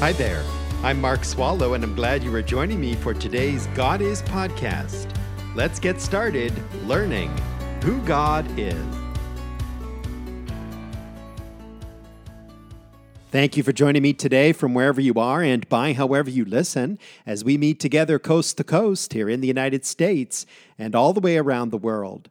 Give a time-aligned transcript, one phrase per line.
[0.00, 0.42] Hi there.
[0.82, 5.14] I'm Mark Swallow, and I'm glad you are joining me for today's God Is podcast.
[5.54, 6.54] Let's get started
[6.86, 7.28] learning
[7.84, 8.82] who God is.
[13.30, 16.98] Thank you for joining me today from wherever you are and by however you listen
[17.26, 20.46] as we meet together coast to coast here in the United States
[20.78, 22.30] and all the way around the world.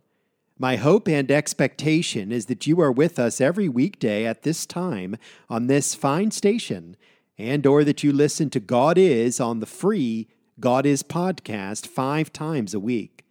[0.57, 5.17] My hope and expectation is that you are with us every weekday at this time
[5.51, 6.97] on this fine station
[7.39, 10.27] and or that you listen to God Is on the free
[10.59, 13.23] God Is podcast 5 times a week.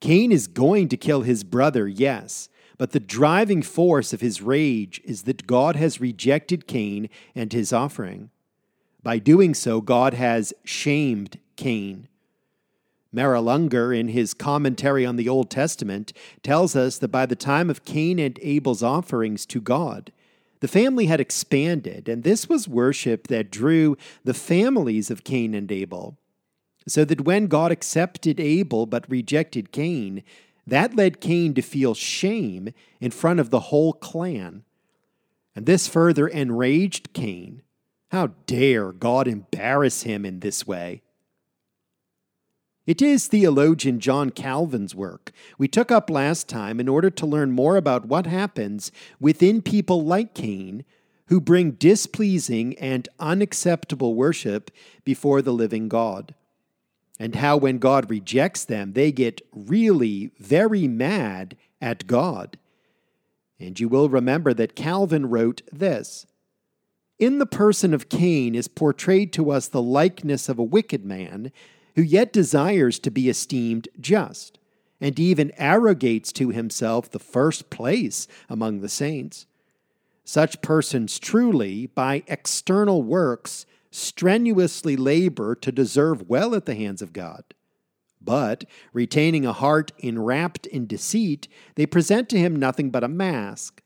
[0.00, 2.48] Cain is going to kill his brother, yes,
[2.78, 7.72] but the driving force of his rage is that God has rejected Cain and his
[7.72, 8.30] offering.
[9.02, 12.08] By doing so, God has shamed Cain.
[13.12, 17.68] Merrill Unger, in his commentary on the Old Testament, tells us that by the time
[17.68, 20.12] of Cain and Abel's offerings to God,
[20.60, 25.72] the family had expanded, and this was worship that drew the families of Cain and
[25.72, 26.18] Abel.
[26.90, 30.24] So that when God accepted Abel but rejected Cain,
[30.66, 34.64] that led Cain to feel shame in front of the whole clan.
[35.54, 37.62] And this further enraged Cain.
[38.10, 41.02] How dare God embarrass him in this way?
[42.86, 47.52] It is theologian John Calvin's work we took up last time in order to learn
[47.52, 50.84] more about what happens within people like Cain
[51.26, 54.72] who bring displeasing and unacceptable worship
[55.04, 56.34] before the living God.
[57.20, 62.58] And how, when God rejects them, they get really very mad at God.
[63.60, 66.26] And you will remember that Calvin wrote this
[67.18, 71.52] In the person of Cain is portrayed to us the likeness of a wicked man
[71.94, 74.58] who yet desires to be esteemed just,
[74.98, 79.46] and even arrogates to himself the first place among the saints.
[80.24, 87.12] Such persons truly, by external works, strenuously labor to deserve well at the hands of
[87.12, 87.44] God.
[88.20, 93.82] But, retaining a heart enwrapped in deceit, they present to him nothing but a mask,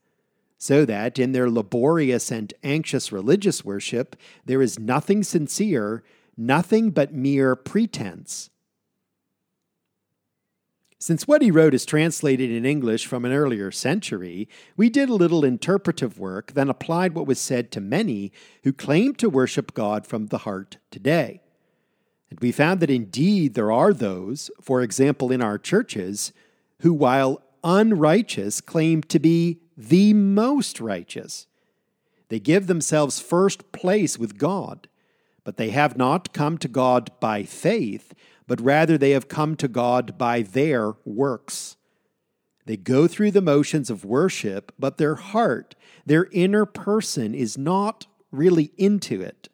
[0.58, 6.02] so that in their laborious and anxious religious worship there is nothing sincere,
[6.36, 8.50] nothing but mere pretense.
[11.04, 15.14] Since what he wrote is translated in English from an earlier century, we did a
[15.14, 18.32] little interpretive work, then applied what was said to many
[18.62, 21.42] who claim to worship God from the heart today.
[22.30, 26.32] And we found that indeed there are those, for example, in our churches,
[26.80, 31.46] who, while unrighteous, claim to be the most righteous.
[32.30, 34.88] They give themselves first place with God
[35.44, 38.14] but they have not come to God by faith,
[38.46, 41.76] but rather they have come to God by their works.
[42.66, 45.74] They go through the motions of worship, but their heart,
[46.06, 49.48] their inner person, is not really into it.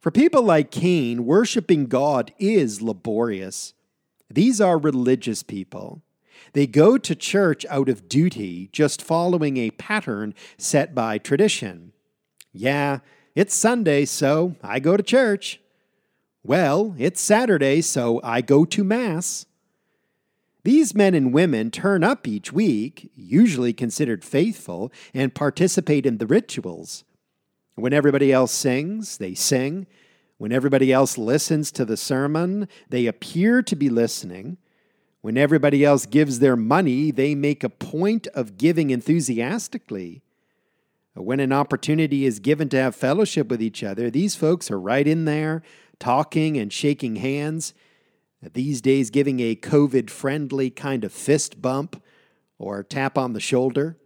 [0.00, 3.74] For people like Cain, worshiping God is laborious.
[4.30, 6.02] These are religious people.
[6.52, 11.92] They go to church out of duty, just following a pattern set by tradition.
[12.52, 13.00] Yeah,
[13.34, 15.60] it's Sunday, so I go to church.
[16.46, 19.46] Well, it's Saturday, so I go to Mass.
[20.62, 26.26] These men and women turn up each week, usually considered faithful, and participate in the
[26.26, 27.02] rituals.
[27.74, 29.88] When everybody else sings, they sing.
[30.38, 34.56] When everybody else listens to the sermon, they appear to be listening.
[35.22, 40.22] When everybody else gives their money, they make a point of giving enthusiastically.
[41.14, 45.08] When an opportunity is given to have fellowship with each other, these folks are right
[45.08, 45.62] in there
[45.98, 47.74] talking and shaking hands.
[48.52, 52.02] These days, giving a COVID friendly kind of fist bump
[52.58, 53.96] or tap on the shoulder.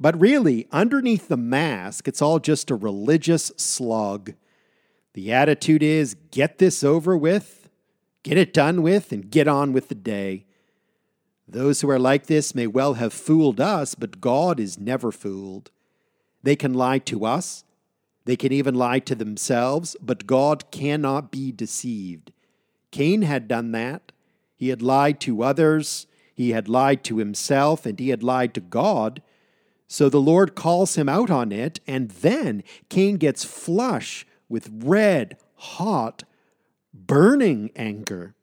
[0.00, 4.34] But really, underneath the mask, it's all just a religious slog.
[5.14, 7.68] The attitude is get this over with,
[8.22, 10.46] get it done with, and get on with the day.
[11.46, 15.70] Those who are like this may well have fooled us, but God is never fooled.
[16.42, 17.62] They can lie to us,
[18.24, 22.32] they can even lie to themselves, but God cannot be deceived.
[22.90, 24.12] Cain had done that.
[24.54, 28.60] He had lied to others, he had lied to himself, and he had lied to
[28.60, 29.22] God.
[29.88, 35.36] So the Lord calls him out on it, and then Cain gets flush with red,
[35.56, 36.22] hot,
[36.94, 38.34] burning anger.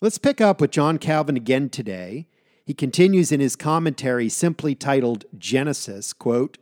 [0.00, 2.28] Let's pick up with John Calvin again today.
[2.64, 6.58] He continues in his commentary simply titled Genesis, quote,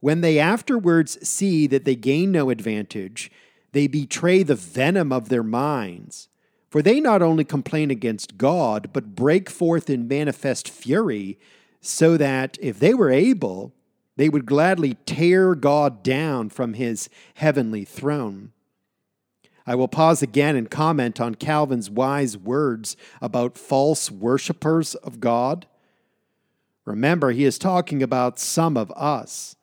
[0.00, 3.30] When they afterwards see that they gain no advantage,
[3.72, 6.28] they betray the venom of their minds.
[6.70, 11.38] For they not only complain against God, but break forth in manifest fury,
[11.80, 13.72] so that if they were able,
[14.16, 18.52] they would gladly tear God down from his heavenly throne.
[19.66, 25.66] I will pause again and comment on Calvin's wise words about false worshippers of God.
[26.84, 29.56] Remember, he is talking about some of us.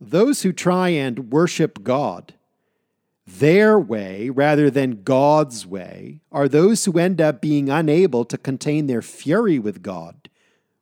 [0.00, 2.34] Those who try and worship God
[3.38, 8.86] their way rather than God's way are those who end up being unable to contain
[8.86, 10.28] their fury with God.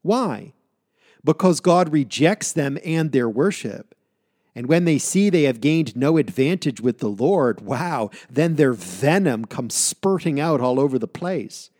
[0.02, 0.54] Why?
[1.24, 3.94] Because God rejects them and their worship.
[4.54, 8.72] And when they see they have gained no advantage with the Lord, wow, then their
[8.72, 11.70] venom comes spurting out all over the place.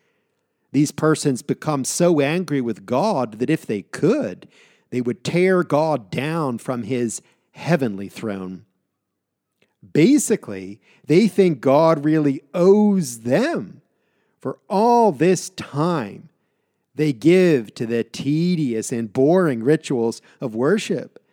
[0.73, 4.49] These persons become so angry with God that if they could,
[4.91, 8.65] they would tear God down from his heavenly throne.
[9.93, 13.83] Basically, they think God really owes them
[14.41, 16.29] for all this time
[16.99, 21.25] they give to the tedious and boring rituals of worship.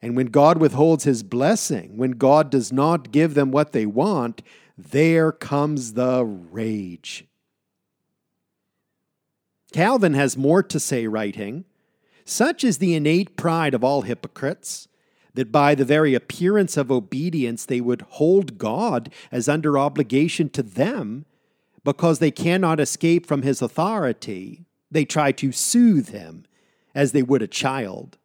[0.00, 4.42] And when God withholds his blessing, when God does not give them what they want,
[4.76, 7.26] there comes the rage.
[9.72, 11.64] Calvin has more to say, writing
[12.28, 14.86] Such is the innate pride of all hypocrites
[15.32, 20.62] that by the very appearance of obedience they would hold God as under obligation to
[20.62, 21.24] them
[21.84, 24.66] because they cannot escape from his authority.
[24.90, 26.44] They try to soothe him
[26.94, 28.18] as they would a child.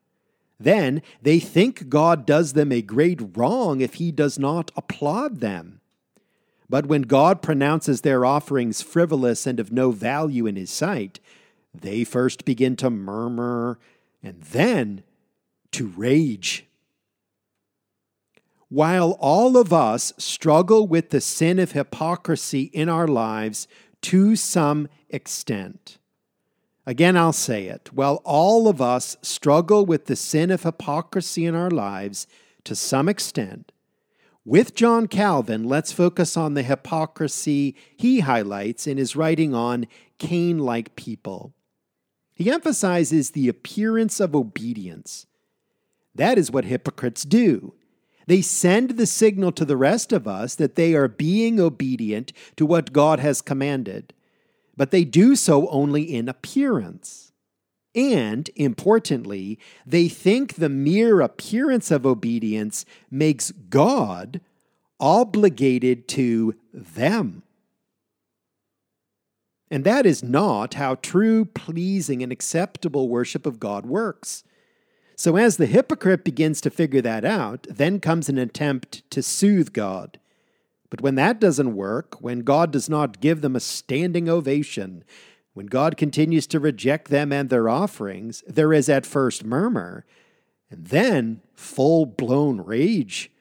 [0.59, 5.79] Then they think God does them a great wrong if he does not applaud them.
[6.69, 11.21] But when God pronounces their offerings frivolous and of no value in his sight,
[11.73, 13.79] they first begin to murmur
[14.23, 15.03] and then
[15.71, 16.65] to rage.
[18.69, 23.67] While all of us struggle with the sin of hypocrisy in our lives
[24.03, 25.99] to some extent,
[26.85, 31.53] again I'll say it, while all of us struggle with the sin of hypocrisy in
[31.53, 32.25] our lives
[32.63, 33.71] to some extent,
[34.45, 39.87] with John Calvin, let's focus on the hypocrisy he highlights in his writing on
[40.17, 41.53] Cain like people.
[42.35, 45.27] He emphasizes the appearance of obedience.
[46.15, 47.73] That is what hypocrites do.
[48.25, 52.65] They send the signal to the rest of us that they are being obedient to
[52.65, 54.13] what God has commanded,
[54.77, 57.31] but they do so only in appearance.
[57.95, 64.41] And, importantly, they think the mere appearance of obedience makes God
[64.99, 67.43] obligated to them.
[69.73, 74.43] And that is not how true, pleasing, and acceptable worship of God works.
[75.15, 79.73] So, as the hypocrite begins to figure that out, then comes an attempt to soothe
[79.73, 80.19] God.
[80.91, 85.03] But when that doesn't work, when God does not give them a standing ovation,
[85.55, 90.05] when God continues to reject them and their offerings, there is at first murmur,
[90.69, 93.31] and then full blown rage.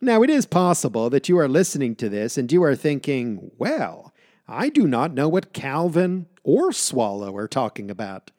[0.00, 4.12] Now, it is possible that you are listening to this and you are thinking, well,
[4.48, 8.30] I do not know what Calvin or Swallow are talking about.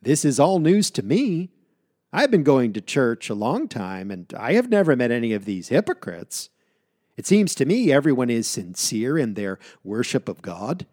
[0.00, 1.50] This is all news to me.
[2.12, 5.46] I've been going to church a long time, and I have never met any of
[5.46, 6.50] these hypocrites.
[7.16, 10.86] It seems to me everyone is sincere in their worship of God.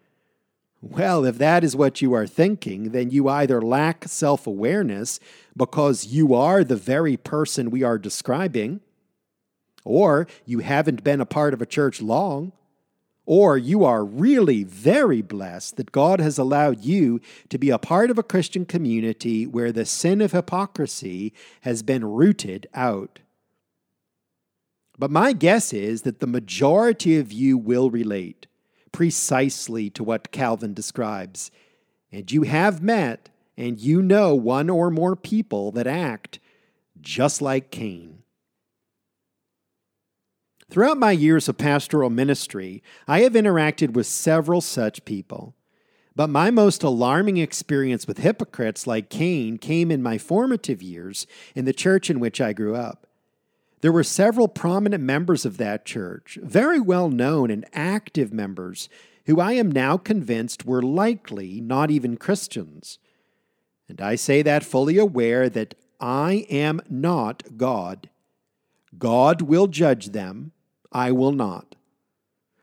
[0.80, 5.20] Well, if that is what you are thinking, then you either lack self awareness
[5.54, 8.80] because you are the very person we are describing,
[9.84, 12.52] or you haven't been a part of a church long,
[13.30, 18.10] or you are really very blessed that God has allowed you to be a part
[18.10, 23.20] of a Christian community where the sin of hypocrisy has been rooted out.
[24.98, 28.48] But my guess is that the majority of you will relate
[28.90, 31.52] precisely to what Calvin describes.
[32.10, 36.40] And you have met and you know one or more people that act
[37.00, 38.19] just like Cain.
[40.70, 45.56] Throughout my years of pastoral ministry, I have interacted with several such people.
[46.14, 51.64] But my most alarming experience with hypocrites like Cain came in my formative years in
[51.64, 53.08] the church in which I grew up.
[53.80, 58.88] There were several prominent members of that church, very well known and active members,
[59.26, 62.98] who I am now convinced were likely not even Christians.
[63.88, 68.08] And I say that fully aware that I am not God
[68.98, 70.52] God will judge them,
[70.92, 71.76] I will not.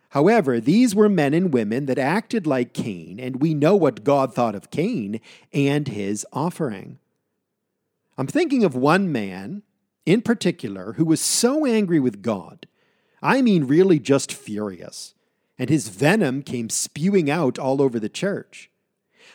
[0.09, 4.33] However, these were men and women that acted like Cain, and we know what God
[4.33, 5.19] thought of Cain
[5.53, 6.99] and his offering.
[8.17, 9.63] I'm thinking of one man
[10.05, 12.65] in particular who was so angry with God,
[13.21, 15.13] I mean, really just furious,
[15.59, 18.71] and his venom came spewing out all over the church.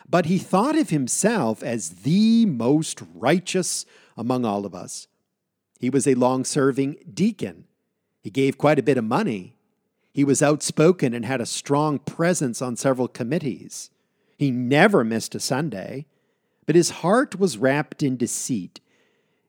[0.09, 3.85] But he thought of himself as the most righteous
[4.17, 5.09] among all of us.
[5.79, 7.67] He was a long serving deacon.
[8.23, 9.57] He gave quite a bit of money
[10.13, 13.91] he was outspoken and had a strong presence on several committees.
[14.37, 16.07] He never missed a Sunday,
[16.67, 18.81] but his heart was wrapped in deceit.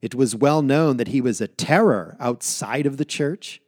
[0.01, 3.61] It was well known that he was a terror outside of the church.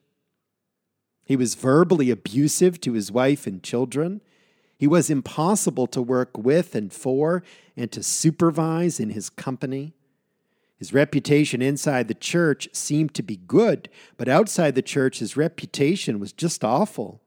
[1.25, 4.21] He was verbally abusive to his wife and children.
[4.77, 7.43] He was impossible to work with and for
[7.75, 9.93] and to supervise in his company.
[10.77, 16.20] His reputation inside the church seemed to be good, but outside the church, his reputation
[16.20, 17.22] was just awful.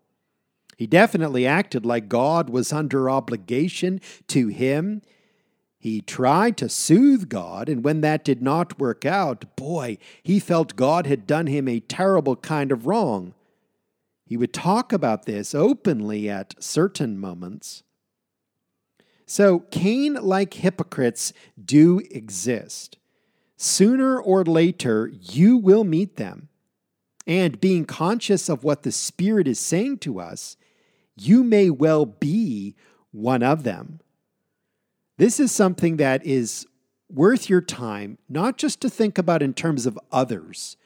[0.76, 5.02] He definitely acted like God was under obligation to him.
[5.78, 10.76] He tried to soothe God, and when that did not work out, boy, he felt
[10.76, 13.34] God had done him a terrible kind of wrong.
[14.24, 17.82] He would talk about this openly at certain moments.
[19.24, 22.98] So, Cain like hypocrites do exist.
[23.60, 26.48] Sooner or later, you will meet them.
[27.26, 30.56] And being conscious of what the Spirit is saying to us,
[31.16, 32.76] you may well be
[33.10, 34.00] one of them.
[35.16, 36.66] This is something that is
[37.12, 40.76] worth your time, not just to think about in terms of others,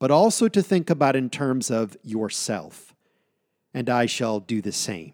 [0.00, 2.92] but also to think about in terms of yourself.
[3.72, 5.12] And I shall do the same.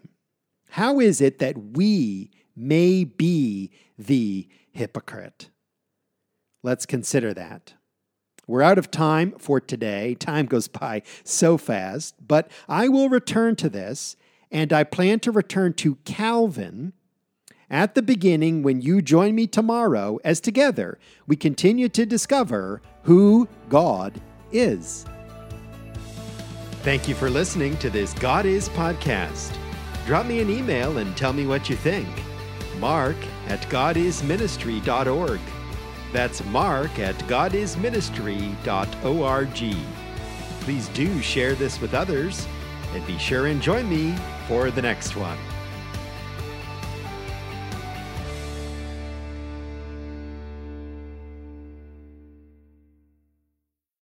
[0.71, 5.49] How is it that we may be the hypocrite?
[6.63, 7.73] Let's consider that.
[8.47, 10.15] We're out of time for today.
[10.15, 14.15] Time goes by so fast, but I will return to this,
[14.51, 16.93] and I plan to return to Calvin
[17.69, 23.47] at the beginning when you join me tomorrow as together we continue to discover who
[23.69, 24.19] God
[24.51, 25.05] is.
[26.83, 29.55] Thank you for listening to this God Is podcast.
[30.05, 32.09] Drop me an email and tell me what you think.
[32.77, 33.15] Mark
[33.47, 35.39] at godisministry.org.
[36.13, 39.75] That's mark at godisministry.org.
[40.61, 42.47] Please do share this with others
[42.93, 44.15] and be sure and join me
[44.47, 45.37] for the next one.